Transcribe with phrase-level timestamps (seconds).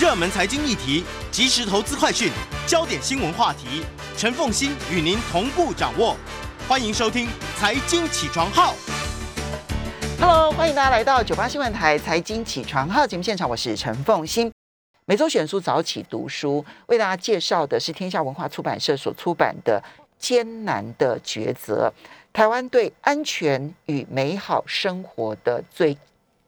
[0.00, 2.32] 热门财经议题、即时投资快讯、
[2.66, 3.84] 焦点新闻话题，
[4.16, 6.16] 陈凤欣与您同步掌握。
[6.66, 7.26] 欢迎收听
[7.58, 8.72] 《财经起床号》。
[10.18, 14.50] Hello，欢迎大家来到九八新闻台财经起床号节目现场，我是陈凤欣。
[15.04, 19.82] 每周选书早起读书，为大家介绍的是天下文化出版社所出版的
[20.18, 21.92] 《艰难的抉择：
[22.32, 25.98] 台湾对安全与美好生活的追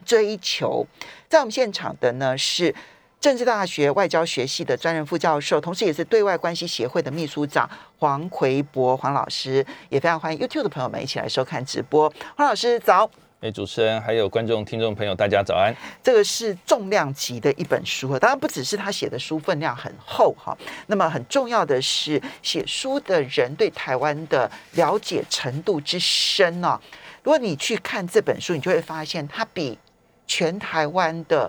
[0.07, 0.87] 追求》。
[1.29, 2.75] 在我们现场的呢是
[3.23, 12.13] 政治大学外交学系的专任副教授，同时也是对外关系协会的秘书长黄奎博黄老师，也非常欢迎 YouTube 的朋友们一起来收看直播。
[12.37, 13.09] 黄老师早。
[13.41, 15.73] 哎，主持人还有观众、听众朋友，大家早安。
[16.03, 26.81] 这个是重量级的一本书，当然不只是他写的书分量很厚哈，那么很重要的是写书的人对台湾的了解程度之深呢、
[27.23, 29.79] 如果你去看这本书，你就会发现它比
[30.27, 31.49] 全台湾的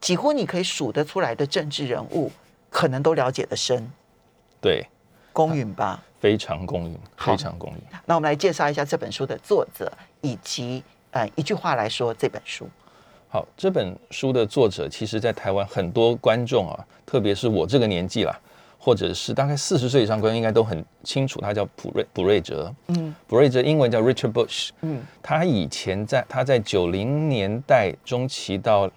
[0.00, 2.30] 几乎你可以数得出来的政治人物，
[2.70, 3.86] 可能都了解的深，
[4.60, 4.86] 对，
[5.32, 6.02] 公允吧？
[6.18, 7.78] 非常公允，非常公允。
[8.06, 12.68] 那我们来介绍一下这本书的作者，以及呃一句话来说这本书。
[13.28, 18.38] 好，这本书的作者，其实在台湾很多观众啊，特别是我这个年纪啦，
[18.78, 22.74] 或者是大概四十岁以上观众，应该都很清楚，他叫普瑞普瑞哲。
[22.88, 24.70] 嗯普瑞哲英文叫 Richard Bush。
[24.82, 28.90] 嗯他以前在他在九零年代中期到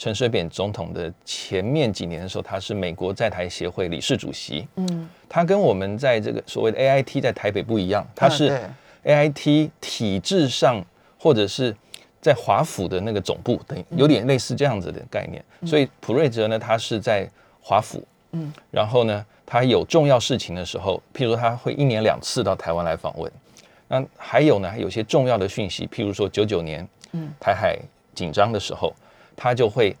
[0.00, 4.66] 陈水扁总统的前面几年的时候，他是美国在台协会理事主席。
[4.76, 8.60] 嗯，他跟我们在这个所谓的 AIT 在台北不一样，他嗯是
[9.04, 10.82] AIT 体制上
[11.18, 11.76] 或者是
[12.18, 15.44] 在华府的那个总部，等于有点类似这样子的概念。
[15.66, 17.28] 所以普瑞哲呢，他是在
[17.60, 23.30] 华府，嗯，然后呢，他有重要事情的时候，譬如说他会一年两次到台湾来访问。
[23.86, 27.78] 那还有呢，有些重要的讯息，譬如说九九年，嗯，台海
[28.14, 28.94] 紧张的时候，
[29.36, 29.96] 他就会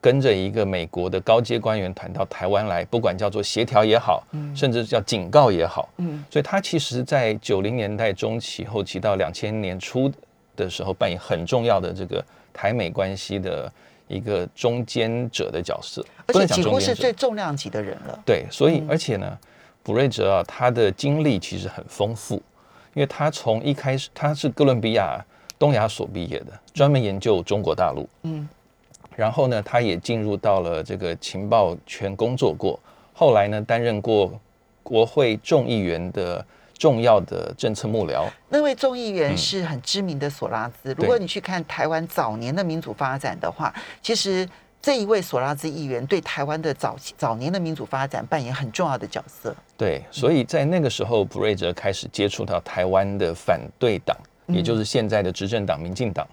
[0.00, 4.22] 跟着一个美国的高阶官员团到台湾来，不管叫做协调也好，
[4.54, 6.22] 甚至叫警告也好，嗯。
[6.30, 10.12] 所以他其实，在九零年代中期、后期到两千年初
[10.54, 13.72] 的时候，扮演很重要的这个台美关系的
[14.06, 18.22] 一个中间者的角色，而且几乎是最重量级的人了。
[18.26, 18.86] 对，所以嗯。
[18.90, 19.38] 而且呢，
[19.82, 22.34] 卜瑞哲啊，他的经历其实很丰富，
[22.92, 25.24] 因为他从一开始他是哥伦比亚
[25.58, 28.06] 东亚所毕业的，专门研究中国大陆。
[28.24, 28.46] 嗯
[29.16, 32.78] 然后呢，他也进入到了这个情报圈工作过，
[33.12, 34.32] 后来呢，担任过
[34.82, 36.44] 国会众议员的
[36.76, 38.26] 重要的政策幕僚。
[38.48, 40.92] 那位众议员嗯是很知名的索拉兹。
[40.98, 43.72] 如果你去看台湾早年的民主发展的话，
[44.02, 44.46] 其实
[44.82, 49.54] 这一位索拉兹议员对台湾的早期早年的民主发展扮演很重要的角色。
[49.76, 54.16] 对，所以在那个时候，普瑞哲开始接触到台湾的反对党，
[54.48, 56.28] 也就是现在的执政党民进党。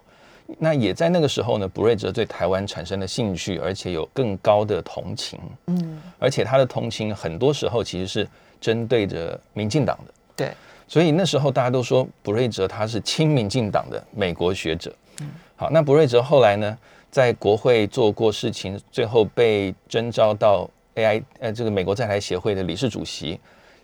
[0.59, 8.27] 那也在那个时候呢，卜瑞哲对台湾产生了兴趣，而且有更高的同情，嗯，而且他的同情很多时候其实是
[8.59, 10.13] 针对着民进党的。
[10.35, 10.51] 对，
[10.87, 14.93] 所以那时候大家都说卜瑞哲他是亲民进党的美国学者。
[15.19, 16.77] 嗯好，那卜瑞哲后来呢，
[17.11, 23.39] 在国会做过事情，最后被征召到 AI 呃这个美国在台协会的理事主席。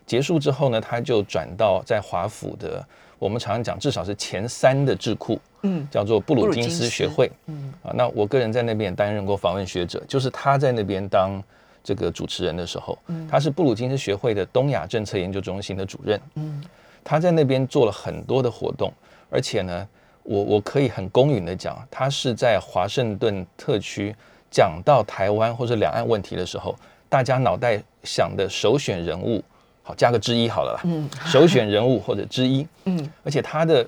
[0.06, 2.84] 结束之后呢，他就转到在华府的，
[3.20, 5.88] 我们常常讲至少是前三的智库，嗯。
[5.90, 7.32] 叫做布鲁金斯斯学会。
[7.48, 7.74] 嗯。
[7.84, 11.42] 啊，那我个人在那边也担任过访问学者，就是他在那边当
[11.84, 12.98] 这个主持人的时候，
[13.30, 16.64] 他是布鲁金斯学会的东亚政策研究中心的主任，嗯。
[17.04, 18.92] 他在那边做了很多的活动，
[19.30, 19.88] 而且呢，
[20.24, 24.14] 我我可以很公允的讲，他是在华盛顿特区
[24.52, 26.76] 讲到台湾或者两岸问题的时候，
[27.08, 29.42] 大家脑袋想的首选人物，
[29.88, 33.88] 好加个之一好了啦，嗯首选人物或者之一，嗯而且他的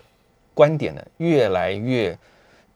[0.53, 2.17] 观点呢，越来越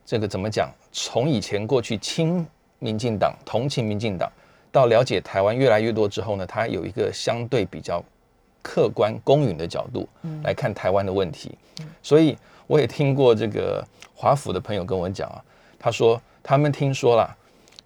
[0.05, 0.69] 这个怎么讲？
[0.91, 2.45] 从以前过去亲
[2.79, 4.29] 民进党、同情民进党，
[4.73, 8.03] 到了解台湾越来越多之后呢，他有一个相对比较
[8.61, 10.05] 客观、公允的角度
[10.43, 11.57] 来看台湾的问题。
[12.01, 13.81] 所以我也听过这个
[14.13, 15.41] 华府的朋友跟我讲啊，
[15.79, 17.33] 他说他们听说了，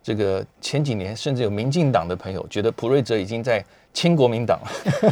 [0.02, 3.64] 这个前几年甚至有民进党的朋友觉得普瑞哲已经在
[3.98, 4.60] 亲国民党。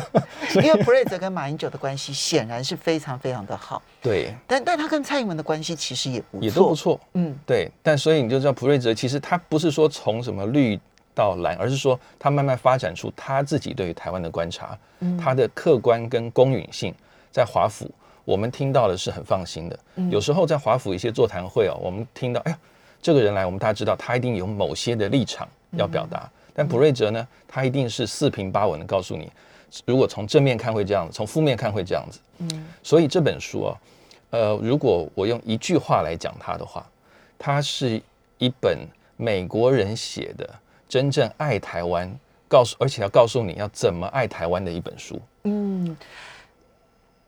[0.63, 6.75] 因为普瑞泽跟马英九的关系显然是非常非常的好，对，但但他跟蔡英文的关系其实也不错，也都不。
[6.75, 6.99] 错。
[7.13, 10.79] 嗯对，但所以你就知道普瑞泽其实他不是说从什么绿
[11.15, 14.77] 到蓝，而是说他慢慢发展出他自己对于台湾的观察，
[15.19, 16.93] 他的客观跟公允性，
[17.31, 17.89] 在华府
[18.23, 19.79] 我们听到的是很放心的。
[20.11, 22.57] 有时候在华府一些座谈会哦，我们听到哎呀，
[23.01, 29.30] 这个人来，我们大家知道他一定有某些的立场要表达，但普瑞哲呢，他一定是四平八稳的告诉你，
[29.86, 32.19] 如果从正面看会这样子，从负面看会这样子。
[32.40, 33.78] 嗯所以这本书啊，
[34.30, 36.86] 呃，如果我用一句话来讲它的话，
[37.38, 38.02] 它是
[38.38, 38.80] 一本
[39.18, 40.50] 美国人写的
[40.88, 42.10] 真正爱台湾，
[42.48, 45.22] 告诉而且要告诉你要怎么爱台湾的一本书。
[45.44, 45.96] 嗯，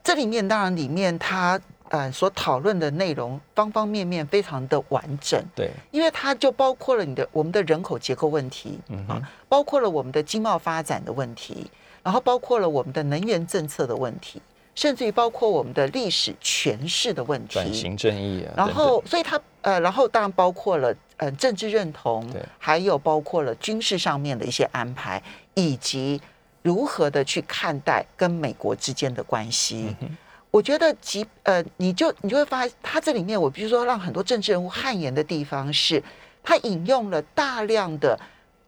[0.02, 11.66] 这里面当然里面它呃所讨论的内容方方面面非常的完整，对，因为它就包括了你的我们的人口结构问题，嗯啊，包括了我们的经贸发展的问题，
[12.02, 14.40] 然后包括了我们的能源政策的问题，
[14.74, 25.22] 甚至于包括我们的历史诠释的问题，转型正义啊，然等后所以它呃，然后当然包括了呃政治认同对，还有包括了军事上面的一些安排，
[25.54, 26.20] 以及
[26.62, 29.96] 如何的去看待跟美国之间的关系。
[30.00, 30.16] 嗯
[30.50, 36.02] 我觉得即呃，你就你就会发现，它这里面我比如说让很多政治人物汗颜的地方是，
[36.42, 38.18] 他引用了大量的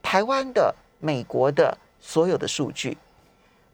[0.02, 2.96] 台湾的、美国的所有的数据，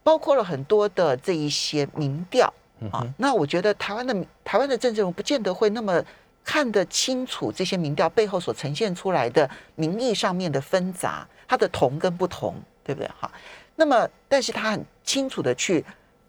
[0.04, 2.52] 包括了很多的这一些民调
[2.92, 3.04] 啊。
[3.18, 4.14] 那我觉得台湾的
[4.44, 6.00] 台湾的政治人物不见得会那么
[6.44, 12.54] 看得清楚这些民调背后所呈现出来的民意上面的纷杂，它的同跟不同，
[12.84, 13.10] 对不对？
[13.18, 13.28] 哈，
[13.74, 15.84] 那么但是他很清楚的去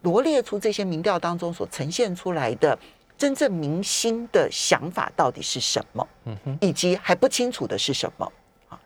[0.08, 2.78] 罗列出这些民调当中所呈现出来的
[3.18, 8.32] 真正民心的想法到底是什么，嗯哼，以及还不清楚的是什么
[8.70, 8.80] 啊？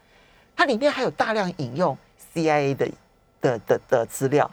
[0.55, 1.95] 它里面还有大量引用
[2.33, 2.89] CIA 的
[3.39, 4.49] 的的的资料。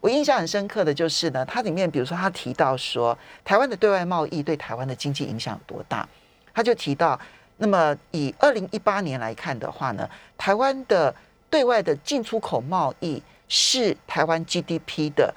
[0.00, 6.06] 我印象很深刻的就是呢，它里面比如说他提到说，台湾的对外贸易对台湾的经济影响有多大，
[6.52, 7.18] 他就提到，
[7.56, 11.14] 那么以二零一八年来看的话呢，台湾的
[11.48, 15.34] 对外的进出口贸易是台湾 GDP 的，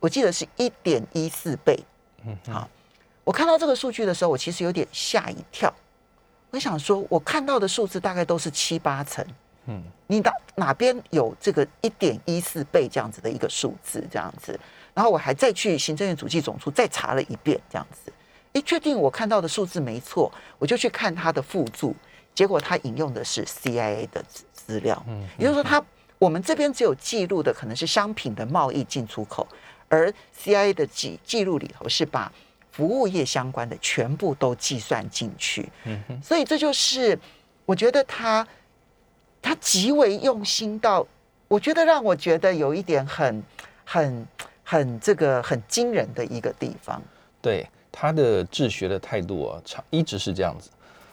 [0.00, 1.78] 我记得是一点一四倍。
[2.26, 2.68] 嗯好，
[3.24, 5.72] 我看到这个数据的时候，我其实有点吓一跳。
[6.50, 9.24] 我想说，我看到的数字大概都是七八成。
[9.66, 14.58] 嗯，你哪哪边有这个一点一四倍这样子的一个数字这样子？
[14.94, 18.10] 然后我还再去行政院主计总处再查了一遍这样子，
[18.52, 21.94] 一，确定我看到的数字没错，我就去看它的附注，
[22.34, 25.80] 结果他引用的是 CIA 的资资料，嗯也就是说他
[26.18, 29.46] 我们这边只有记录的可能是商品的贸易进出口，
[29.88, 32.30] 而 CIA 的记记录里头是把
[32.70, 37.18] 服务业相关的全部都计算进去，嗯哼，所以这就是
[37.64, 38.46] 我觉得他
[39.42, 41.06] 他极为用心到，
[41.48, 43.42] 我觉得让我觉得有一点很
[43.84, 44.26] 很
[44.62, 47.02] 很这个很惊人的一个地方。
[47.40, 50.70] 对他的治学的态度啊，长一直是这样子。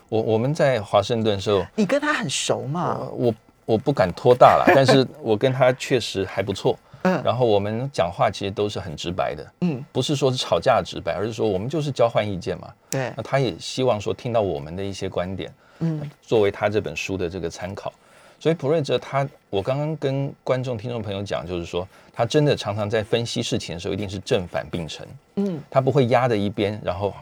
[0.07, 2.97] 我我们在华盛顿的时候，你跟他很熟嘛？
[2.99, 3.35] 呃我
[3.65, 6.77] 我不敢托大了，但是我跟他确实还不错。
[7.05, 7.21] 嗯。
[7.23, 12.73] 然后我们讲话其实都是很直白的，嗯，不是说是吵架直白，而是说我们就是交换意见嘛。
[12.89, 13.13] 对。
[13.15, 16.09] 那，他也希望说听到我们的一些观点，嗯。
[16.21, 17.93] 作为他这本书的这个参考。
[18.37, 25.61] 所以普瑞哲他，我刚刚跟观众、听众朋友讲，就是说他真的常常在分析事情的时候，一定是正反并陈，嗯。
[25.69, 27.13] 他不会压在一边，然后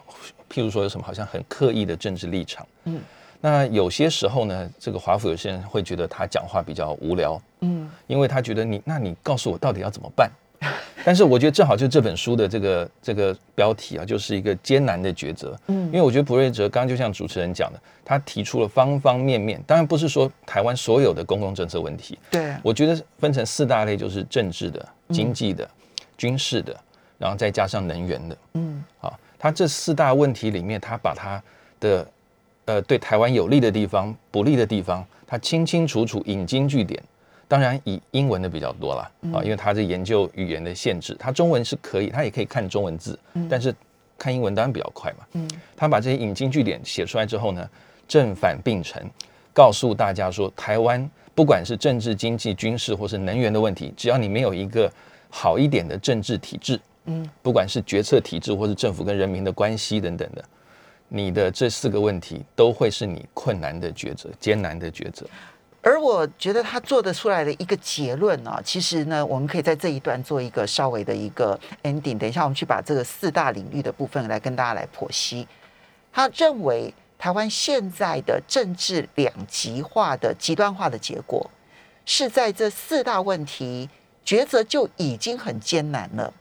[0.52, 2.66] 譬如说有什么好像很刻意的政治立场。
[2.84, 3.00] 嗯
[3.44, 7.90] 那有些时候呢，这个华府有些人会觉得他讲话比较无聊，嗯。
[8.06, 10.30] 因为他觉得你，那你告诉我到底要怎么办？
[11.04, 15.54] 但是我觉得正好就这本书的这个这个标题啊，就是一个艰难的抉择。
[15.66, 15.84] 嗯。
[15.88, 25.68] 因为我觉得普瑞哲刚刚就像主持人讲的，他提出了方方面面，当然不是说台湾所有的公共政策问题，对，我觉得分成四大类，就是政治的、经济的、
[26.16, 26.74] 军事的，
[27.18, 28.36] 然后再加上能源的。
[28.54, 28.82] 嗯。
[29.02, 31.42] 啊，他这四大问题里面，他把他
[31.78, 32.08] 的
[32.66, 37.02] 呃对台湾有利的地方、不利的地方，他清清楚楚引经据典。
[37.46, 43.16] 当然以英文的比较多啦，啊，因为他是研究语言的限制，他中文是可以，他也可以看中文字，
[43.50, 43.72] 但是
[44.18, 45.18] 看英文当然比较快嘛。
[45.34, 47.68] 嗯他把这些引经据典写出来之后呢，
[48.08, 49.08] 正反并陈，
[49.52, 54.90] 告诉大家说，台湾不管是政治、经济、军事或是能源的问题，只要你没有一个
[55.28, 60.42] 好一点的政治体制，嗯不管是决策体制或是政府跟人民的关系等等的，
[61.08, 65.26] 你的这四个问题都会是你困难的抉择、艰难的抉择。
[65.82, 72.16] 而我觉得他做得出来的一个结论呢、其实呢，我们可以在这一段做一个稍微的一个 ending。
[72.16, 75.46] 等一下，我们去把这个四大领域的部分来跟大家来剖析。
[76.10, 81.50] 他认为台湾现在的政治两极化的极端化的结果，
[82.06, 83.90] 是在这四大问题
[84.24, 86.32] 抉择就已经很艰难了，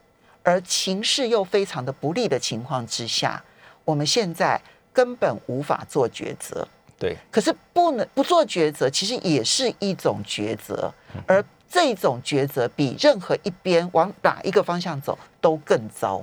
[0.41, 3.43] 而情势又非常的不利的情况之下，
[3.85, 4.59] 我们现在
[4.91, 6.67] 根本无法做抉择。
[6.99, 10.93] 对，可是不能不做抉择，其实也是一种抉择，
[11.27, 16.21] 而这种抉择比任何一边往哪一个方向走都更糟。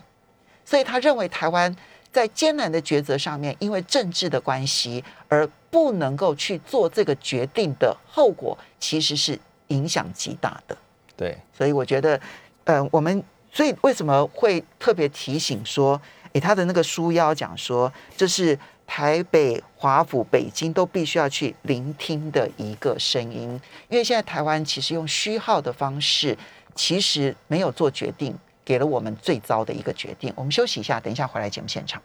[0.65, 1.75] 所以他认为台湾
[2.11, 10.77] 在艰难的抉择上面，因为政治的关系而不能够去做这个决定的后果，其实是影响极大的。
[11.17, 12.19] 对，所以我觉得，
[12.65, 16.01] 呃，我们所以为什么会特别提醒说，
[16.33, 23.61] 诶，他的那个书腰讲说，这是台北、华府、北京都必须要去聆听的一个声音。
[23.89, 26.37] 因为现在台湾其实用虚号的方式，
[26.75, 30.33] 其实没有做决定，给了我们最糟的一个决定。
[30.37, 32.01] 我们休息一下，等一下回来节目现场。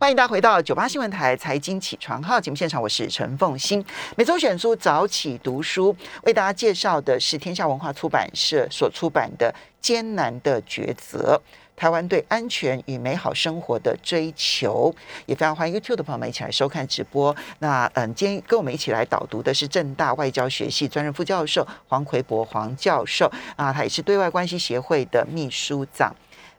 [0.00, 3.84] 欢迎大家回到九八新闻台财经起床号节目现场，我是陈凤欣。
[4.16, 11.42] 每周选书早起读书，为大家介绍的是天下文化出版社所出版的《艰难的抉择：
[11.78, 14.92] 台湾对安全与美好生活的追求》。
[15.26, 17.34] 也非常欢迎 YouTube 的朋友们一起来收看直播。
[17.60, 26.12] 那嗯，今天跟我们一起来导读的是正大外交学系专任副教授黄奎博黄教授啊，他也是对外关系协会的秘书长。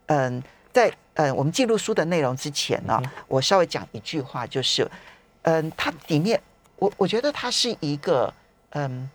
[0.06, 2.98] 嗯，在嗯，我们进入书的内容之前呢，
[3.28, 4.90] 我稍微讲一句话，就是，
[5.42, 6.40] 嗯，它里面，
[6.78, 8.34] 我我觉得他是一个，
[8.70, 9.10] 嗯，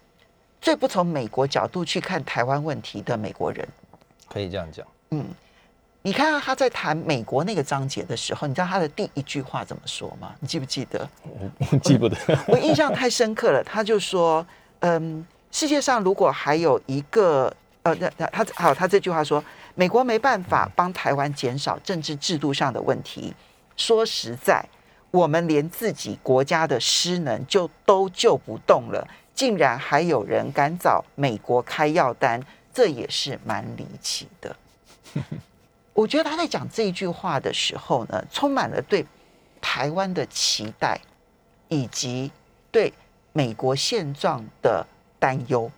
[0.61, 3.66] 最不从美国角度去看台湾问题的美国人，
[4.28, 4.87] 可以这样讲。
[5.12, 5.25] 嗯，
[6.06, 10.34] 你看他在谈美国那个章节的时候，你知道他的第一句话怎么说吗？
[10.38, 11.08] 你记不记得？
[11.70, 13.64] 我记不得， 我印象太深刻了。
[13.64, 14.46] 他就说，
[14.80, 17.50] 嗯，世界上如果还有一个，
[17.84, 19.42] 呃，那那他好，他这句话说。
[19.76, 23.34] 美国没办法帮台湾减少政治制度上的问题。
[23.76, 24.64] 说实在，
[25.11, 32.40] 我们连自己国家的失能就都救不动了，竟然还有人敢找美国开药单，
[32.73, 34.54] 这也是蛮离奇的。
[35.95, 39.07] 我觉得他在讲这一句话的时候呢，充满了对
[39.61, 41.01] 台湾的期待，
[41.69, 42.31] 以及
[42.71, 42.93] 对
[43.33, 44.87] 美国现状的
[45.19, 45.71] 担忧。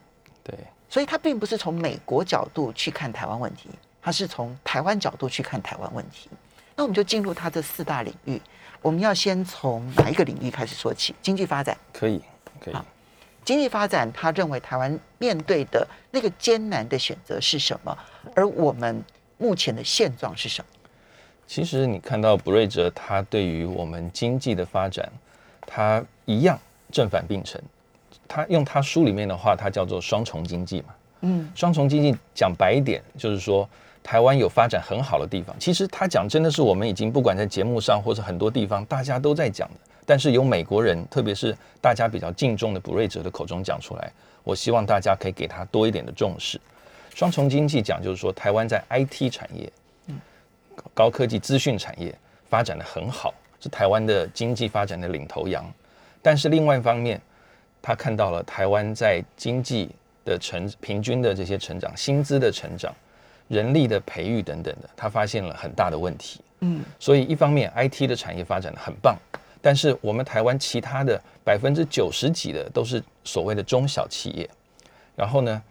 [0.43, 0.59] 对，
[0.89, 3.69] 所以他并不是从美国角度去看台湾问题。
[4.01, 6.31] 他是从台湾角度去看台湾问题，
[6.77, 8.41] 那我们就进入他这四大领域。
[8.81, 11.13] 我们要先从哪一个领域开始说起？
[11.21, 12.23] 经济发展可以，
[12.61, 12.75] 可以。
[13.45, 17.99] 经济发展，他认为台湾面对的那个艰难的选择是什么？
[18.37, 19.05] 而我们
[19.39, 20.69] 目前的现状是什么？
[21.47, 25.11] 其实你看到布瑞哲，他对于我们经济的发展，
[25.67, 26.59] 他一样
[26.91, 27.61] 正反并成。
[28.29, 30.95] 他用他书里面的话，他叫做双重经济嘛。
[31.21, 33.69] 嗯，双重经济讲白一点，就是说。
[34.03, 39.75] 台湾有发展很好的地方，其实他讲真的是我们已经不管在节目上或者很多地方大家都在讲的，
[40.07, 44.13] 但是由美国人，特别是大家比较敬重的卜瑞哲的口中讲出来，
[44.45, 46.61] 我希望大家可以给他多一点的重视。
[47.17, 49.73] 双重经济讲就是说，台湾在 IT 产业、
[50.93, 52.15] 高科技资讯产业
[52.51, 55.65] 发展的很好，是台湾的经济发展的领头羊。
[56.21, 57.19] 但是另外一方面，
[57.81, 59.89] 他看到了台湾在经济
[60.27, 62.95] 的成平均的这些成长、薪资的成长。
[63.49, 66.41] 人力的培育等等的，他发现了很大的问题。
[66.61, 69.17] 嗯，所以一方面 IT 的产业发展的很棒，
[69.63, 74.51] 但是我们台湾其他的百分之九十几的都是所谓的中小企业，
[75.15, 75.63] 然后呢，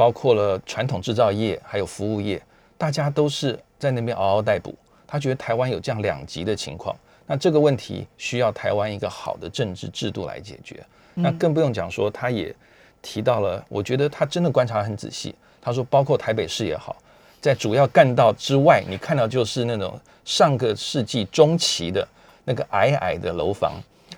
[0.00, 2.40] 包括了传统制造业还有服务业，
[2.78, 4.74] 大家都是在那边嗷嗷待哺。
[5.06, 10.82] 他觉得台湾有这样两极的情况，那这个问题需要台湾一个好的政治制度来解决。
[11.12, 12.54] 那更不用讲说，他也
[13.02, 15.34] 提到了，我觉得他真的观察很仔细。
[15.60, 16.96] 他说，包括台北市也好。
[17.38, 22.08] 在主要干道之外，你看到就是那种上个世纪中期的
[22.46, 23.74] 那个矮矮的楼房，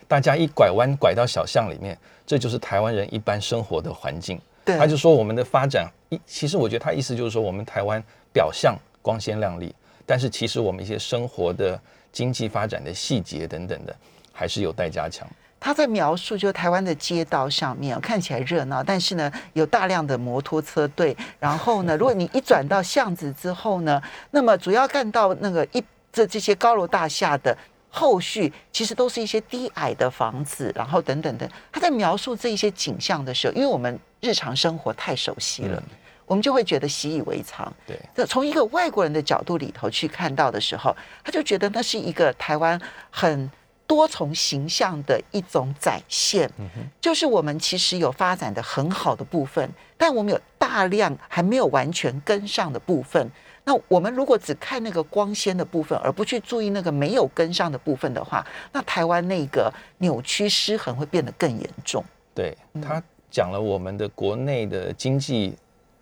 [0.06, 4.40] 大家一拐弯拐到小巷里面，这就是台湾人一般生活的环境。
[4.64, 8.02] 对，他就说我们的发展，一其实我觉得他意思就是说，我们台湾
[8.32, 9.74] 表象光鲜亮丽，
[10.06, 11.80] 但是其实我们一些生活的
[12.12, 13.94] 经济发展的细节等等的，
[14.32, 15.26] 还是有待加强。
[15.58, 21.16] 他在描述，就台湾的街道上面看起来热闹，但是呢，有大量的摩托车队。
[21.38, 24.02] 然后呢，如果你一转到巷子之后呢，
[24.32, 27.56] 那么主要看到那个一这这些高楼大厦的
[27.94, 31.48] 后续，其实都是一些低矮的房子，然后等等等。
[31.70, 35.80] 他在描述这一些景象的时候，因为我们日常生活太熟悉了，
[36.24, 37.72] 我们就会觉得习以为常。
[37.86, 42.80] 对，这从一个外国人的角度里头去看到的时候，他就觉得那是一个台湾
[43.10, 43.50] 很。
[43.84, 46.50] 多重形象的一种展现，
[46.98, 49.68] 就是我们其实有发展的很好的部分，
[49.98, 53.30] 但我们有大量还没有完全跟上的部分。
[53.64, 62.04] 那我们如果只看那个光纤的部分，而不去注意那个没有跟上的部分的话，那台湾那个扭曲失衡会变得更严重。
[62.34, 65.54] 对他讲了我们的国内的经济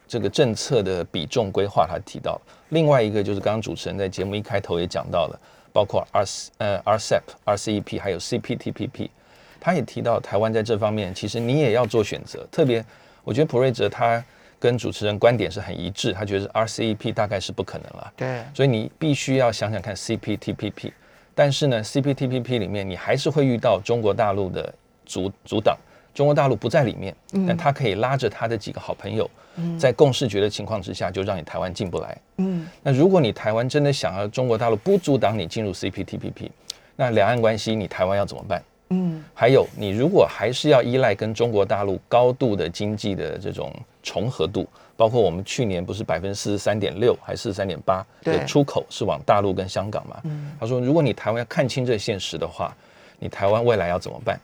[0.08, 2.40] 这个政策的比重规划，他提到
[2.70, 5.40] 另外一个就是刚刚主持人在节目一开头也讲到了。
[5.72, 6.24] 包括 R
[6.58, 9.08] 呃 RCEP、RCEP 还有 CPTPP，
[9.60, 12.44] 他也提到台湾在这方面，其实你也要做选择。
[12.50, 12.84] 特别，
[13.22, 14.20] 我觉得普瑞哲他
[14.60, 18.12] 跟主持人观点是很一致，他觉得 RCEP 大概是不可能了。
[18.14, 20.92] 对，所以你必须要想想看 CPTPP。
[21.34, 24.72] 但是呢，CPTPP 里面你还是会遇到中国大陆的
[25.06, 25.76] 阻阻挡。
[26.12, 27.14] 中国大陆不在里面，
[27.46, 29.30] 但他可以拉着他的几个好朋友，
[29.78, 32.18] 在共视觉的情况之下，就让你台湾进不来。
[32.38, 36.50] 嗯，那如果你台湾真的想要中国大陆不阻挡你进入 CPTPP，
[36.96, 38.62] 那两岸关系你台湾要怎么办？
[38.92, 43.72] 嗯还有，你如果还是要依赖跟中国大陆高度的经济的这种
[44.10, 50.20] 重合度，包括我们去年不是百分之四十三点六还是四十三点八的出口是往大陆跟香港嘛？
[50.24, 52.76] 嗯他说，如果你台湾要看清这现实的话，
[53.20, 54.40] 你台湾未来要怎么办？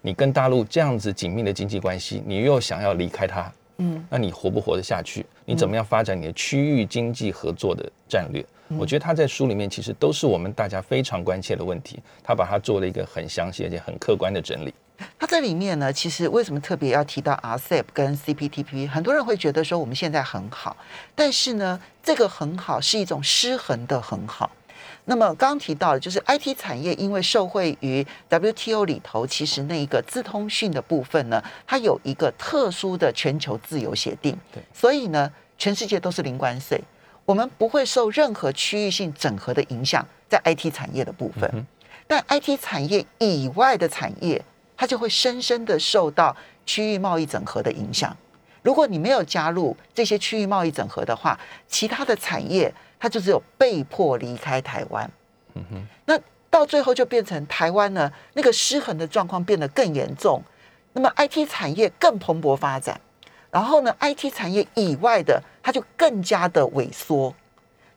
[0.00, 5.26] 你跟大陆这样子紧密的经济关系，你又想要离开它，嗯那你活不活得下去？
[5.44, 8.44] 你怎么样发展你的区域经济合作的战略？
[8.78, 14.72] 我觉得他在书里面其实都是我们大家非常关切的问题，他把它做了一个很详细而且很客观的整理。
[15.18, 18.88] 它这里面呢，其实为什么特别要提到 RCEP 跟 CPTP？
[18.88, 20.76] 很多人会觉得说我们现在很好，
[21.14, 24.50] 但是呢，这个很好是一种失衡的很好。
[25.04, 36.80] 那么刚刚提到的，就是 IT 产业因为受惠于 WTO 里头，其实那一个资通讯的部分呢，它有一个特殊的全球自由协定，对所以呢，全世界都是零关税，
[37.24, 41.50] 我们不会受任何区域性整合的影响，在 IT 产业的部分。
[41.52, 41.66] 嗯
[42.08, 44.44] 但 IT 产业以外的产业，
[44.82, 46.36] 它就会深深的受到
[46.66, 48.16] 区域贸易整合的影响。
[48.64, 55.08] 如果你没有加入这些区域贸易整合的话，其他的产业它就只有被迫离开台湾。
[55.54, 56.18] 嗯哼，那
[56.50, 60.42] 到最后就变成台湾呢那个失衡的状况变得更严重，
[60.94, 63.00] 那么 IT 产业更蓬勃发展，
[63.52, 67.32] 然后呢 IT 产业以外的它就更加的萎缩，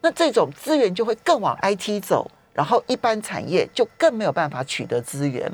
[0.01, 5.51] 那这种资源就会更往 IT 走，然后一般产业就更没有办法取得资源。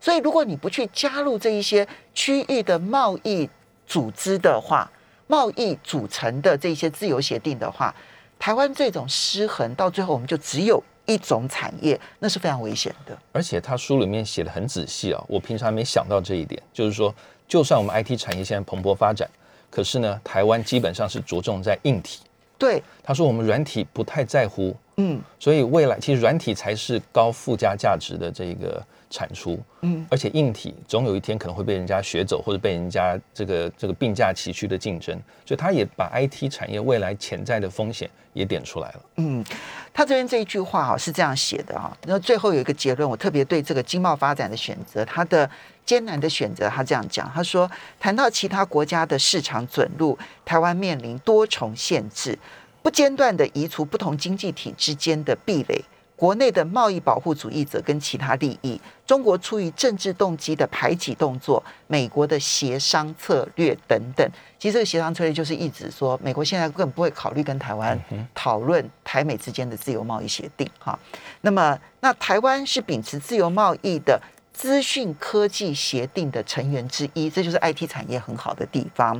[0.00, 3.48] 所以如果你不去加入这一些区域的贸易
[3.86, 4.90] 组织的话，
[5.26, 7.94] 贸易组成的这些自由协定的话，
[8.38, 13.16] 台湾这种失衡到最后我们就只有一种产业，那是非常危险的。
[13.32, 17.14] 而且他书里面写的很仔细啊，我平常没想到这一点，就是说，
[17.46, 19.28] 就算我们 IT 产业现在蓬勃发展，
[19.70, 22.20] 可是呢，台湾基本上是着重在硬体。
[22.56, 35.14] 对，他说我们软体不太在乎，嗯所以未来其实软体才是高附加价值的这个产出，嗯，而且硬体总有一天可能会被人家学走，或者被人家这个这个并驾齐驱的竞争，
[35.44, 39.00] 所以他也把 IT 产业未来潜在的风险也点出来了。
[39.16, 39.44] 嗯，
[39.92, 45.50] 他这边这一句话哈是这样写的哈，然后最后有一个结论，我特别对这个经贸发展的选择，他的
[45.84, 52.38] 艰难的选择，他这样讲，他说谈到其他国家的市场准入，台湾面临多重限制，
[52.80, 55.84] 不间断的移除不同经济体之间的壁垒。
[56.20, 64.30] 国内的贸易保护主义者跟其他利益，中国出于政治动机的排挤动作，美国的协商策略等等。
[64.58, 67.98] 其实这个协商策略就是一直说，美国现在根本不会考虑跟台湾
[68.34, 70.98] 讨论台美之间的自由贸易协定哈。
[71.40, 74.20] 那么，那台湾是秉持自由贸易的
[74.52, 79.18] 资讯科技协定的成员之一，这就是 IT 产业很好的地方，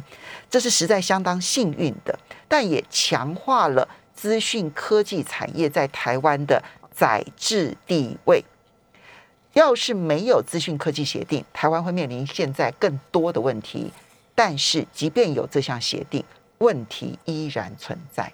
[0.51, 6.63] 这是实在相当幸运的，但也强化了资讯科技产业在台湾的
[7.01, 8.45] 宰制地位。
[9.55, 13.91] 要是没有资讯科技协定，台湾会面临现在更多的问题。
[14.35, 16.23] 但是，即便有这项协定，
[16.59, 18.31] 问题依然存在，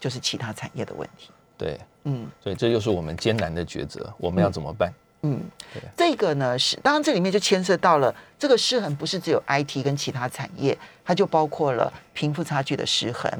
[0.00, 1.30] 就是其他产业的问题。
[1.56, 4.92] 对，嗯所以这就是我们艰难的抉择，我们要怎么办？
[5.22, 5.40] 嗯
[5.72, 13.30] 对，这个呢是，当然这里面就牵涉到了这个失衡，不是只有 IT 跟其他产业，它就包括了贫富差距的失衡、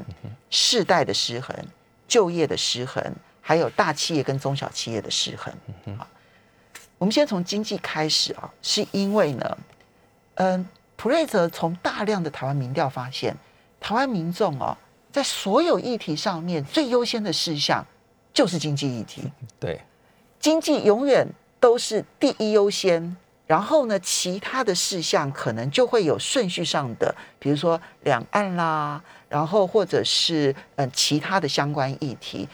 [0.49, 1.55] 世代的失衡、
[2.07, 3.03] 就业的失衡，
[3.47, 5.53] 还有大企业跟中小企业的失衡。
[5.99, 6.07] 啊，
[6.97, 9.57] 我们先从经济开始啊，是因为呢，
[10.35, 13.37] 嗯，普瑞泽从大量的台湾民调发现，
[13.79, 14.75] 台湾民众哦，
[15.11, 17.85] 在所有议题上面最优先的事项
[18.33, 19.31] 就是经济议题。
[19.59, 19.79] 对，
[20.39, 21.27] 经济永远
[21.59, 32.49] 都是第一优先，然后呢，其他的事项可能就会有顺序上的，比如说两岸啦，然后或者是嗯、呃其他的相关议题，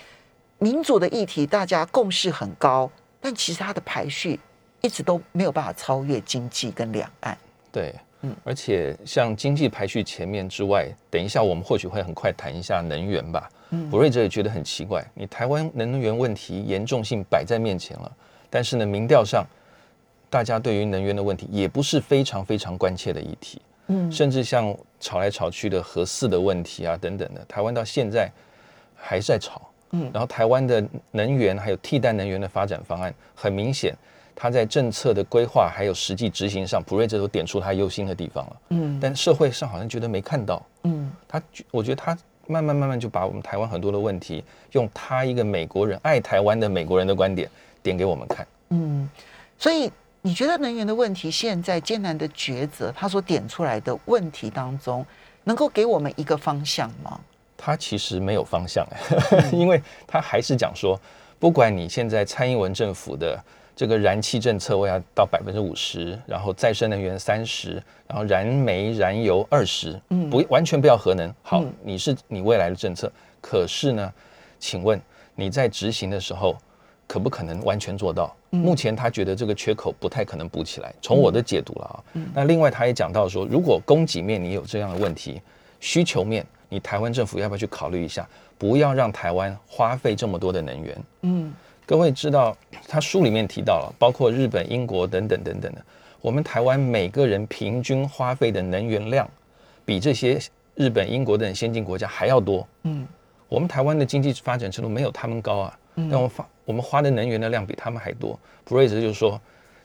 [0.63, 2.87] 民主的议题大家共识很高，
[3.19, 4.39] 但其实它的排序
[4.81, 7.35] 一直都没有办法超越经济跟两岸。
[7.71, 13.49] 对，嗯嗯，而且像经济排序前面之外，等一下我们或许会很快谈一下能源吧。
[13.71, 18.11] 嗯博瑞哲也觉得很奇怪，你台湾能源问题严重性摆在面前了，
[18.47, 19.43] 但是呢，民调上
[20.29, 28.31] 大家对于能源的问题也不是非常非常关切的议题，嗯甚至像吵来吵去的核四的问题啊等等的，台湾到现在
[28.95, 29.70] 还在吵。
[29.91, 33.95] 嗯然后台湾的能源还有替代能源的发展方案，很明显，
[34.35, 38.55] 它在政策的规划还有实际执行上，普瑞这都点出他忧心的地方了。
[38.69, 47.49] 嗯但社会上好像觉得没看到，嗯他我觉得他慢慢慢慢就把我们台湾很多的问题，用他一个美国人爱台湾的美国人的观点
[47.83, 48.45] 点给我们看。
[48.69, 49.09] 嗯，
[49.57, 55.05] 所以你觉得能源的问题现在艰难的抉择，他所点出来的问题当中，
[55.43, 57.19] 能够给我们一个方向吗？
[57.63, 58.83] 他其实没有方向，
[59.53, 60.99] 因为他还是讲说，
[61.37, 63.39] 不管你现在蔡英文政府的
[63.75, 67.73] 这个燃气政策我要到百分之五十，然后再生能源三十，
[68.07, 71.31] 然后燃煤、燃油二十，嗯，不完全不要核能。
[71.43, 74.11] 好，你是你未来的政策，可是呢，
[74.59, 74.99] 请问
[75.35, 76.57] 你在执行的时候，
[77.05, 78.35] 可不可能完全做到？
[78.49, 80.91] 目前他觉得这个缺口不太可能补起来。
[80.99, 81.95] 从我的解读了啊，
[82.33, 85.39] 那另外他也讲到说，如果供给面你有这样的问题，
[85.79, 88.25] 需求面你台湾政府要不要去考虑一下，
[88.57, 90.97] 不要让台湾花费这么多的能源？
[91.23, 91.53] 嗯。
[91.85, 92.55] 各位知道，
[92.87, 95.85] 他书里面提到了，包括日本、英国等等等等的，
[96.21, 99.29] 我们台湾每个人平均花费的能源量，
[99.83, 100.39] 比这些
[100.75, 102.65] 日本、英国等先进国家还要多。
[102.83, 103.05] 嗯，
[103.49, 108.39] 我们台湾的经济发展程度没有他们高啊，但我发我们花的能源的量比他们还多。
[108.63, 109.41] 普瑞泽就是说，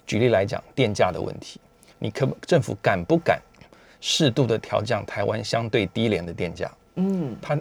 [0.06, 1.58] 举例来讲，电价的问题，
[1.98, 3.40] 你可政府敢不敢
[4.08, 6.70] 适度的调降台湾相对低廉的电价？
[6.94, 7.58] 嗯，他。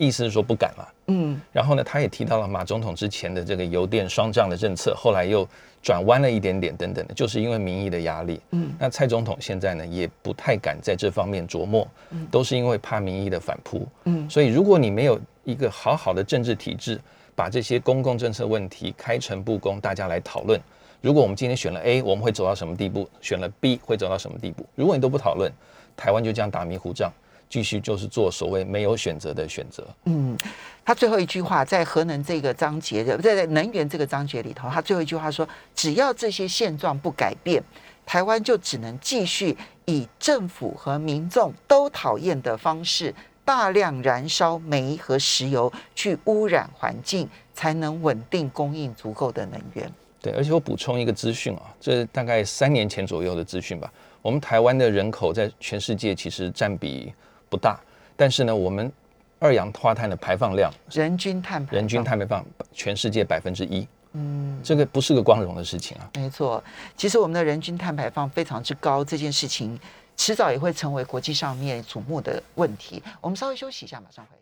[0.00, 5.44] 意思是说不敢了，嗯，然后呢，他也提到了马总统之前的这个油电双降的政策，后来又
[5.82, 17.00] 转弯了一点点，等等的，就是因为民意的压力，嗯，那蔡总统现在呢也不太敢在这方面琢磨，嗯，都是因为怕民意的反扑，嗯，所以如果你没有一个好好的政治体制，
[17.34, 20.60] 把这些公共政策问题开诚布公，大家来讨论，
[21.00, 23.10] 如果我们今天选了 A，我们会走到什么地步？
[23.20, 24.64] 选了 B 会走到什么地步？
[24.76, 25.52] 如果你都不讨论，
[25.98, 27.12] 台湾就这样打迷糊仗。
[27.50, 29.82] 继续就是做所谓没有选择的选择。
[30.04, 30.36] 嗯，
[30.84, 37.62] 他最后一句话在核能这个章节的，在能源这个章节里头，他最后一句话说：只要这些现状不改变，
[38.04, 39.56] 台湾就只能继续
[39.86, 43.14] 以政府和民众都讨厌的方式，
[43.46, 49.90] 大量燃烧煤和石油，去污染环境，才能稳定供应足够的能源。
[50.20, 53.90] 对，而且我补充一个资讯啊，这大概三年前左右的资讯吧。
[54.28, 57.14] 我们台湾的人口在全世界其实占比。
[57.48, 57.80] 不大，
[58.14, 58.92] 但是呢，我们
[59.38, 66.10] 二氧化碳的排放量，人均碳人均碳排放全世界百分之一，嗯，这个不是个光荣的事情啊。
[66.14, 66.62] 没错，
[66.94, 69.80] 其实我们的人均碳排放非常之高，这件事情
[70.14, 73.02] 迟早也会成为国际上面瞩目的问题。
[73.22, 74.36] 我们稍微休息一下，马上回。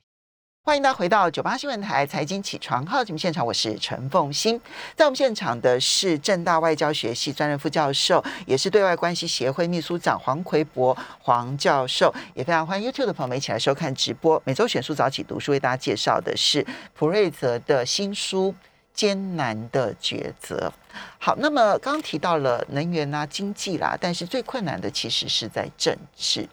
[0.67, 4.61] 欢迎大家回到九八新闻台财经起床号节目现场，我是陈凤欣。
[4.97, 12.13] 在我们现场的是正大外交学系专任副教授，也是对外关系协会秘书长黄奎博黄教授。
[12.35, 14.43] 也非常欢迎 YouTube 的朋友们一起来收看直播。
[14.45, 18.53] 每周选书早起读书为大家介绍的是普瑞泽的新书
[18.93, 20.73] 《艰难的抉择》。
[21.21, 26.49] 好，那么刚刚提到了能源啊、经济啦，但是最困难的其实是在政治。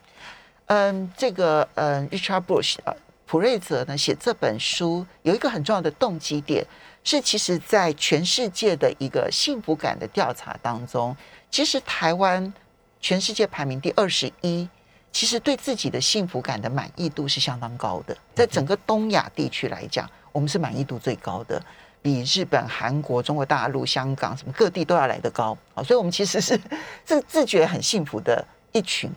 [0.67, 2.93] 嗯，这个嗯，Richard Bush 啊。
[3.33, 6.63] 普瑞泽呢写这本书有一个很重要的动机点，
[7.03, 11.17] 是其实在全世界的一个幸福感的调查当中，
[11.49, 12.53] 其实台湾
[13.01, 14.69] 全世界排名第二十一，
[15.11, 21.59] 其实对自己的幸福感的满意度是相当高的，在整个东亚地区来讲，我们是满意度最高的，
[22.03, 25.57] 比日本、韩国、中国大陆、香港什么各地都要来得高。
[25.73, 26.55] 啊，所以我们其实是
[27.03, 29.09] 自自觉很幸福的一群。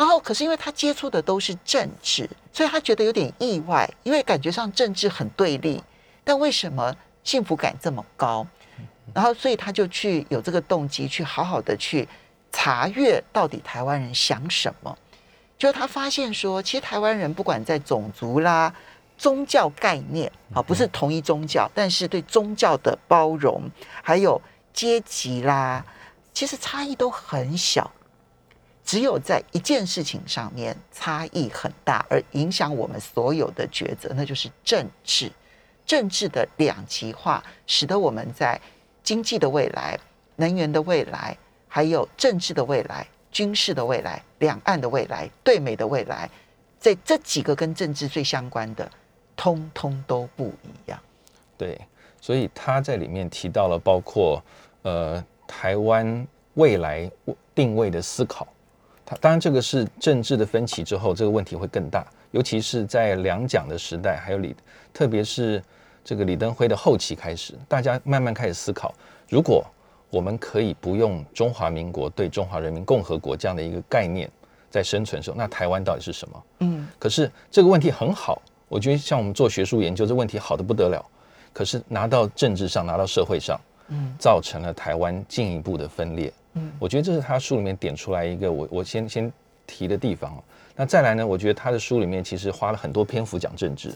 [0.00, 5.84] 然后，可是因为他接触的都是政治，所以他觉得有点意外，因为感觉上政治很对立，
[6.24, 8.46] 但为什么幸福感这么高？
[9.12, 12.08] 然后，所以他就去有这个动机，去好好的去
[12.50, 14.96] 查阅到底台湾人想什么。
[15.58, 18.74] 就他发现说，其实台湾人不管在种族啦、
[19.18, 23.70] 宗教概念啊，不是同一宗教，但是对宗教的包容，
[24.02, 24.40] 还有
[24.72, 25.84] 阶级啦，
[26.32, 27.90] 其实差异都很小。
[28.90, 35.30] 只有在一件事情上面差异很大，而影响我们所有的抉择，那就是政治。
[35.86, 38.60] 政治的两极化，使得我们在
[39.04, 39.96] 经济的未来、
[40.34, 46.28] 能源的未来，还有政治的未来、军事的未来、两岸的未来、对美的未来，
[46.80, 48.90] 在这几个跟政治最相关的，
[49.36, 50.98] 通通都不一样。
[51.56, 51.80] 对，
[52.20, 54.42] 所以他在里面提到了包括
[54.82, 57.08] 呃台湾未来
[57.54, 58.48] 定位的思考。
[59.20, 62.06] 当然，这个是政治的分歧之后，这个问题会更大。
[62.30, 64.54] 尤其是在两蒋的时代，还有李，
[64.92, 65.62] 特别是
[66.04, 68.94] 这个李登辉的后期开始，大家慢慢开始思考：
[69.28, 69.64] 如果
[70.10, 74.30] 我们可以不用中华民国对中华人民共和国这样的一个概念
[74.70, 76.44] 在生存的时候，那台湾到底是什么？
[76.60, 76.86] 嗯。
[76.98, 81.04] 可是这个问题很好，我觉得像我们做学术研究，这问题好的不得了。
[81.52, 86.32] 可是拿到政治上，拿到社会上，嗯，造成了台湾进一步的分裂。
[86.54, 89.32] 嗯，我觉得这是他书里面点出来一个我我先先
[89.66, 90.42] 提的地方。
[90.76, 91.26] 那再来呢？
[91.26, 93.94] 我觉得他的书里面其实花了很多篇幅讲政治，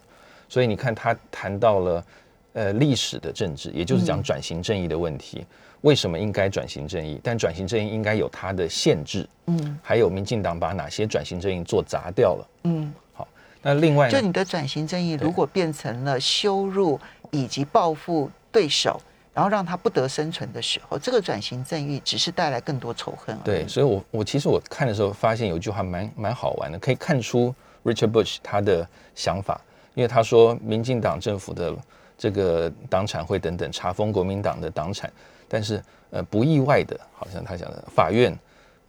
[0.49, 2.05] 所以你看他谈到了
[2.53, 5.45] 呃历史的政治，也就是讲转型正义的问题。
[5.81, 7.19] 为什么应该转型正义？
[7.23, 9.27] 但转型正义应该有它的限制。
[9.47, 12.49] 嗯，还有民进党把哪些转型正义做砸掉了？
[12.64, 13.27] 嗯，好。
[13.62, 19.01] 那另外，就你的转型正义如果变成了羞辱以及报复对手。
[19.35, 23.37] 然后让他不得生存的时候，这个转型正义只是带来更多仇恨。
[23.44, 29.61] 对，所以我我其实我看的时候发现有一句话蛮蛮好玩的，可以看出 Richard Bush 他的想法，
[29.94, 31.75] 因为他说民进党政府的
[32.16, 35.12] 这个党产会等等查封国民党的党产，
[35.49, 38.33] 但是呃不意外的，好像他讲的法院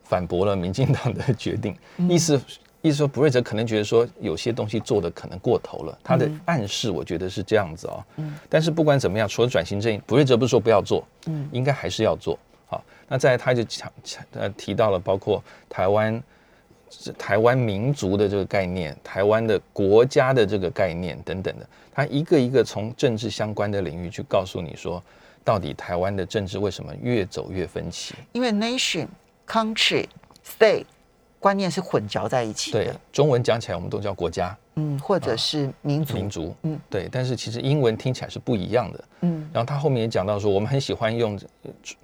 [0.03, 1.75] 反驳了民进党的决定，
[2.07, 2.39] 意思。
[2.85, 8.05] 意思说，布瑞泽可能觉得说有些东西做的可能过头了，他的暗示我觉得是这样子哦。
[8.17, 8.35] 嗯。
[8.47, 12.37] 但是不管怎么样，除了转型正义，布瑞泽不是说不要做，嗯，应该还是要做。
[12.67, 16.23] 好，那再他就强强呃提到了包括台湾
[17.17, 25.01] 台湾民族的这个概念，台湾的国家的这个概念等等的，他一个一个从政治相关的领域去告诉你说，
[25.43, 28.13] 到底台湾的政治为什么越走越分歧？
[28.33, 29.07] 因为 nation
[29.47, 30.05] country
[30.45, 30.85] state。
[31.45, 32.83] 观念是混淆在一起的。
[32.83, 37.07] 对，中文讲起来我们都叫国家，嗯，或者是民族，民族，嗯，对。
[37.11, 39.47] 但是其实英文听起来是不一样的，嗯。
[39.53, 41.39] 然后他后面也讲到说，我们很喜欢用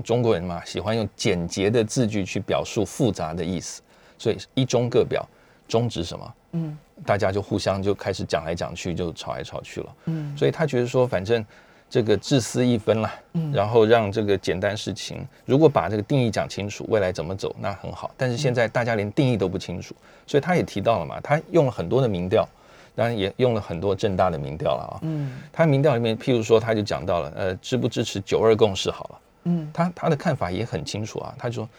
[0.03, 3.81] 中国人嘛，喜欢用简洁的字句去表述复杂的意思，
[4.15, 5.27] 所以一中各表，
[5.67, 6.33] 中指什么？
[6.51, 10.37] 嗯，大家就互相就开始讲来讲去，就吵来吵去了，嗯。
[10.37, 11.43] 所以他觉得说，反正。
[11.91, 18.09] 这个自私一分了，嗯，然后让这个简单事情，如果把这个定义讲清楚，未来怎么走那很好。
[18.15, 19.93] 但是现在大家连定义都不清楚，
[20.25, 22.47] 所以他也提到了嘛，他用了很多的民调，
[22.95, 24.99] 当然也用了很多正大的民调了啊。
[25.01, 29.19] 嗯，他民调里面，譬如说，他就讲到了，呃，支不支持九二共识好了。
[29.43, 31.69] 嗯，他他的看法也很清楚啊，他就说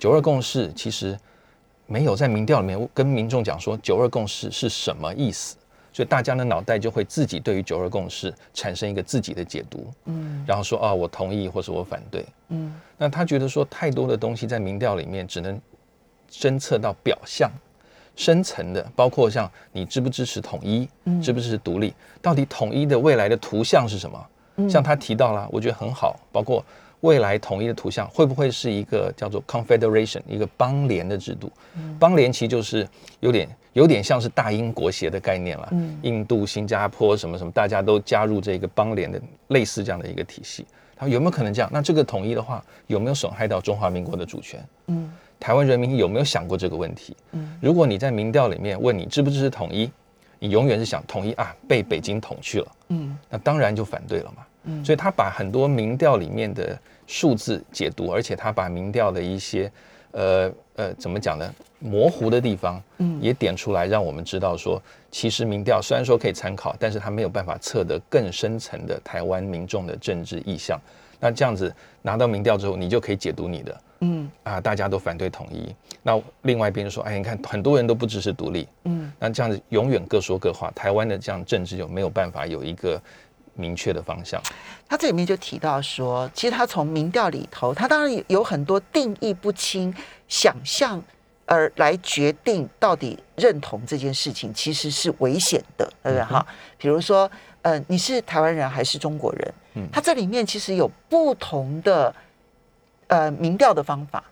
[0.00, 1.16] 九二共识其实
[1.86, 5.54] 没有在民调里面跟民众讲说九二共识是什么意思。
[6.00, 15.60] 所以大家的脑袋就会自己对于九二共识产生一个自己的解读，嗯，然后说啊，我同意或是我反对，嗯，那他觉得说太多的东西在民调里面只能
[16.30, 17.50] 侦测到表象，
[18.16, 20.88] 深层的包括像你支不支持统一，
[21.22, 24.70] 支不支持独立，到底统一的未来的图像是什么？
[24.70, 26.64] 像他提到了，我觉得很好，包括。
[27.00, 31.50] 未来统一的图像会不会是一个叫做 confederation 一个邦联的制度？
[31.98, 32.86] 邦联其实就是
[33.20, 35.72] 有点有点像是大英国协的概念了。
[36.02, 40.66] 印度、新加坡什么什么，大家都加入这个邦联的类似这样的一个体系。
[40.94, 41.70] 他有没有可能这样？
[41.72, 44.62] 那这个统一的话，有没有损害到中华民国的主权？
[44.88, 47.16] 嗯，台湾人民有没有想过这个问题？
[47.32, 49.90] 嗯，如果你在民调里面问你支不支持统一，
[50.38, 52.66] 你永远是想统一啊，被北京统去了。
[52.88, 54.42] 嗯，那当然就反对了嘛。
[54.64, 59.70] 嗯，所以他把很多民调里面的数字解读，而且他把民调的一些，
[60.12, 61.54] 呃呃，怎么讲呢？
[61.78, 70.78] 模糊的地方，嗯，也点出来，让我们知道说，其实民调虽然说可以参考，但是他没有办法测得更深层的台湾民众的政治意向。
[71.18, 83.00] 那这样子拿到民调之后，你就可以解读你的，嗯，啊，大家都反对统一，那另外一边说，哎，你看很多人都不支持独立，嗯，那这样子永远各说各话，台湾的这样政治就没有办法有一个。
[83.60, 84.42] 明确的方向，
[84.88, 89.94] 他这里面就提到说，其实他从民调里头，他当然有很多定义不清、
[90.26, 91.00] 想象
[91.44, 96.24] 而来决定到底认同这件事情，其实是危险的，对不对？
[96.24, 96.44] 哈，
[96.78, 97.30] 比如说，
[97.62, 99.54] 呃，你是台湾人还是中国人？
[99.74, 102.14] 嗯，他这里面其实有不同的
[103.08, 104.24] 呃民调的方法，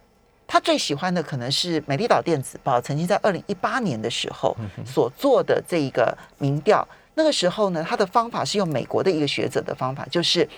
[0.47, 6.87] 他最喜欢的可能是美丽岛电子报曾经在二零一八年的时候所做的这一个民调。
[7.19, 10.49] 那个时候呢，他的方法是用美国的一个学者的方法，就是，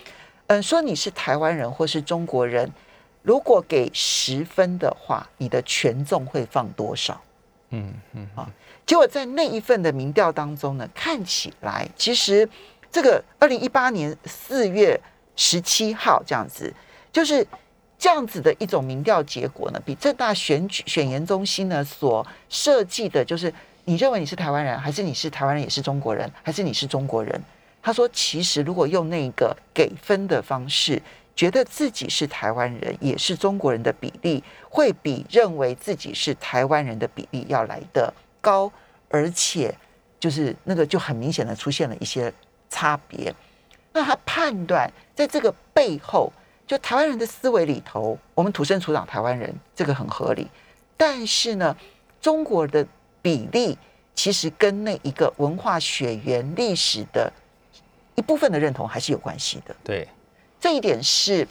[0.48, 2.70] 嗯，说你是台湾人或是中国人，
[3.22, 7.18] 如果给十分的话，你的权重会放多少？
[7.70, 8.46] 嗯嗯啊，
[8.84, 12.46] 结果在那一份的民调当中呢，看起来其实
[12.92, 15.00] 这个二零一八年四月
[15.36, 16.70] 十七号这样子，
[17.10, 17.46] 就是
[17.98, 23.50] 这样子的一种民调结果呢，比正大选举选言中心呢所设计的，就是。
[23.90, 27.42] 你认为你是台湾人，还是你是台湾人也是中国人，还是你是中国人？
[27.83, 31.03] 他说，其实如果用那个给分的方式，
[31.35, 38.70] 觉得自己是台湾人也是中国人的比例，会比认为自己是台湾人的比例要来的高，
[39.09, 39.74] 而且
[40.20, 42.33] 就是那个就很明显的出现了一些
[42.68, 43.35] 差别。
[43.92, 46.33] 那他判断在这个背后，
[46.64, 50.46] 就台湾人的思维里头，我们土生土长台湾人，这个很合理。
[50.96, 51.76] 但是呢，
[52.20, 52.87] 中国的。
[53.22, 53.76] 比例
[54.14, 57.33] 其实跟那一个文化血缘历史的
[58.14, 59.74] 一部分的认同还是有关系的。
[59.83, 60.06] 对，
[60.61, 61.46] 这一点是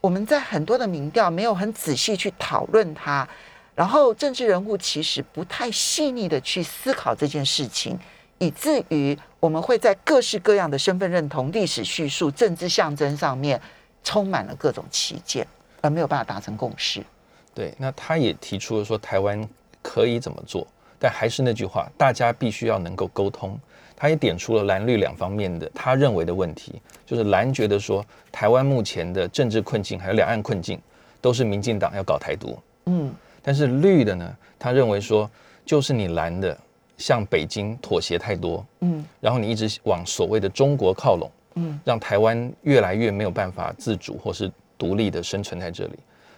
[0.00, 3.28] 我们在很多的民调没有很仔细去讨论它，
[3.74, 7.98] 然后政治人物其实不太细腻的去思考这件事情，
[8.38, 13.60] 以至于我们会在各式各样的身份认同、历史叙述、政治象征上面
[14.04, 15.46] 充满了各种旗舰，
[15.80, 17.02] 而没有办法达成共识。
[17.54, 19.48] 对，那他也提出了说台湾
[19.82, 20.66] 可以怎么做。
[21.02, 23.58] 但还是那句话，大家必须要能够沟通。
[23.96, 30.80] 他也点出了蓝绿两方面的他认为的问题，就是蓝觉得说台湾目前的政治困境还有两岸困境
[31.20, 33.12] 都是民进党要搞台独，嗯
[33.42, 35.28] 但是绿的呢，他认为说
[35.66, 36.56] 就是你蓝的
[36.96, 45.94] 向北京妥协太多，嗯然后你一直往所谓的中国靠拢，嗯让台湾越来越没有办法自主或是独立的生存在这里。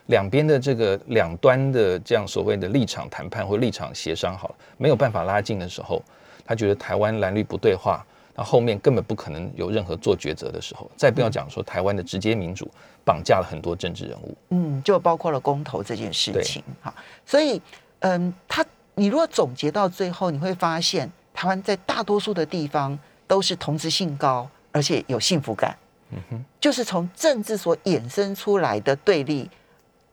[0.07, 6.03] 两边的这个两端的这样所谓的立场谈判或立场协商好了，没有办法拉近的时候，
[6.45, 10.91] 他觉得台湾蓝绿不对话，那后面根本不可能有任何做抉择的时候。
[10.97, 12.71] 再不要讲说台湾的直接民主
[13.05, 16.93] 绑架了很多政治人物，嗯，就包括了公投这件事情哈。
[17.25, 17.61] 所以，
[18.01, 18.65] 嗯，他
[18.95, 25.75] 你如果总结到最后，你会发现台湾在大多数的地方都是同质性高，而且有幸福感。
[26.11, 29.51] 嗯哼，就是从政治所衍生出来的对立，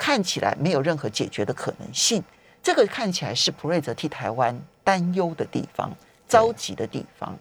[0.01, 2.23] 看起来没有任何解决的可能性。
[2.63, 5.91] 这个看起来是普瑞泽替台湾担忧的地方、
[6.27, 7.37] 着急的地方。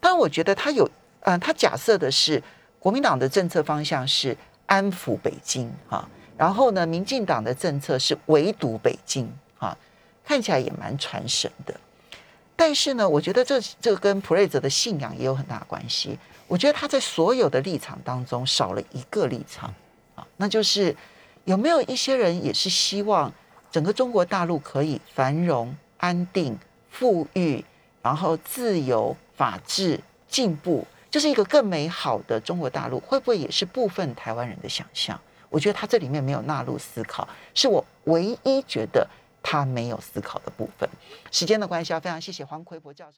[0.00, 0.88] 但我觉得他有，
[1.20, 2.42] 呃，他假设的是
[2.78, 9.76] 国民党的政策方向是安抚北京哈、然后呢，民进党的政策是围堵北京啊，
[10.24, 11.74] 看起来也蛮传神的。
[12.56, 16.18] 但是呢，我觉得这这跟普瑞泽的信仰也有很大关系。
[16.46, 19.74] 我觉得他在所有的立场当中少了一个立场
[20.14, 20.96] 啊，那就是
[21.48, 23.32] 有没有一些人也是希望
[23.70, 26.58] 整个中国大陆可以繁荣、安定、
[26.90, 27.64] 富裕，
[28.02, 35.18] 然后自由、法治、进步，就是一个更美好的中国大陆，会不会也是部分台湾人的想象？
[35.48, 39.08] 我觉得他这里面没有纳入思考，是我唯一觉得
[39.42, 40.86] 他没有思考的部分。
[41.30, 43.16] 时间的关系，要非常谢谢黄奎博教授。